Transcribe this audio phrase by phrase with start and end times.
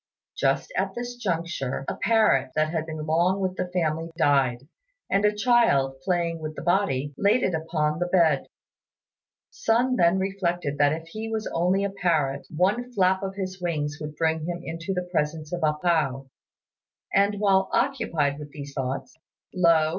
[0.35, 4.67] Just at this juncture a parrot that had been long with the family died;
[5.11, 8.47] and a child, playing with the body, laid it upon the bed.
[9.51, 13.99] Sun then reflected that if he was only a parrot one flap of his wings
[14.01, 16.31] would bring him into the presence of A pao;
[17.13, 19.15] and while occupied with these thoughts,
[19.53, 19.89] lo!